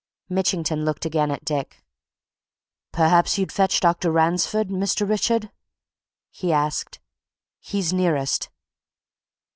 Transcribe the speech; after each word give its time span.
Mitchington 0.29 0.83
looked 0.83 1.05
again 1.05 1.29
at 1.29 1.45
Dick. 1.45 1.85
"Perhaps 2.91 3.37
you'd 3.37 3.51
fetch 3.51 3.79
Dr. 3.79 4.09
Ransford, 4.11 4.69
Mr 4.69 5.07
Richard?" 5.07 5.51
he 6.31 6.51
asked. 6.51 6.99
"He's 7.59 7.93
nearest." 7.93 8.49